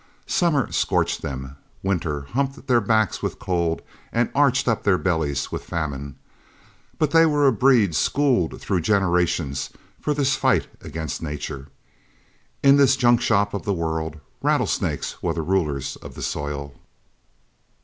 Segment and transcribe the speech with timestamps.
[0.25, 5.63] Summer scorched them, winter humped their backs with cold and arched up their bellies with
[5.63, 6.15] famine,
[6.97, 9.69] but they were a breed schooled through generations
[9.99, 11.67] for this fight against nature.
[12.63, 16.73] In this junk shop of the world, rattlesnakes were rulers of the soil.